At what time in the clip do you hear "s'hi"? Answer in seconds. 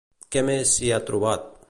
0.77-0.91